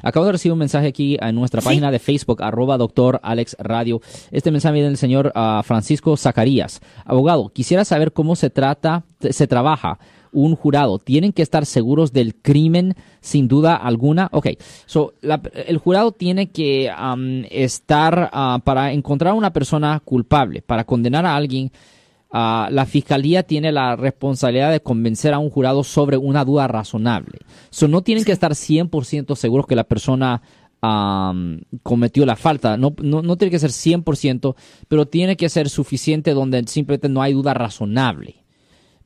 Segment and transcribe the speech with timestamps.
[0.00, 4.00] Acabo de recibir un mensaje aquí en nuestra página de Facebook, arroba doctor Alex Radio.
[4.30, 6.80] Este mensaje viene del señor uh, Francisco Zacarías.
[7.04, 9.98] Abogado, quisiera saber cómo se trata, se trabaja
[10.30, 11.00] un jurado.
[11.00, 14.28] ¿Tienen que estar seguros del crimen sin duda alguna?
[14.30, 14.50] Ok,
[14.86, 20.62] so, la, el jurado tiene que um, estar uh, para encontrar a una persona culpable,
[20.62, 21.72] para condenar a alguien
[22.30, 27.38] Uh, la fiscalía tiene la responsabilidad de convencer a un jurado sobre una duda razonable.
[27.70, 30.42] So, no tienen que estar 100% seguros que la persona
[30.82, 32.76] um, cometió la falta.
[32.76, 34.54] No, no, no, tiene que ser 100%,
[34.88, 38.44] pero tiene que ser suficiente donde simplemente no hay duda razonable.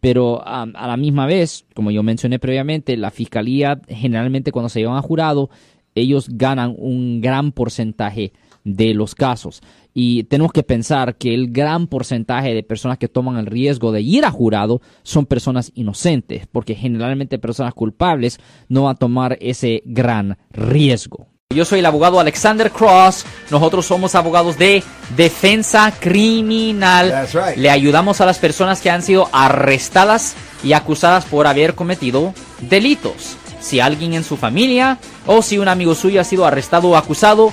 [0.00, 4.80] Pero um, a la misma vez, como yo mencioné previamente, la fiscalía generalmente cuando se
[4.80, 5.50] llevan a jurado,
[5.94, 8.32] ellos ganan un gran porcentaje
[8.64, 9.62] de los casos.
[9.92, 14.02] Y tenemos que pensar que el gran porcentaje de personas que toman el riesgo de
[14.02, 18.38] ir a jurado son personas inocentes, porque generalmente personas culpables
[18.68, 21.26] no van a tomar ese gran riesgo.
[21.52, 23.24] Yo soy el abogado Alexander Cross.
[23.50, 24.84] Nosotros somos abogados de
[25.16, 27.26] defensa criminal.
[27.32, 27.56] Right.
[27.56, 33.36] Le ayudamos a las personas que han sido arrestadas y acusadas por haber cometido delitos.
[33.60, 37.52] Si alguien en su familia o si un amigo suyo ha sido arrestado o acusado,